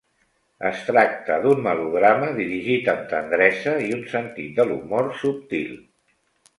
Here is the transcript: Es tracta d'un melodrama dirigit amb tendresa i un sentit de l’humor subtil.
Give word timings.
Es 0.69 0.79
tracta 0.87 1.37
d'un 1.43 1.61
melodrama 1.67 2.31
dirigit 2.39 2.91
amb 2.97 3.05
tendresa 3.13 3.77
i 3.87 3.93
un 4.01 4.05
sentit 4.19 4.61
de 4.61 4.71
l’humor 4.71 5.15
subtil. 5.25 5.75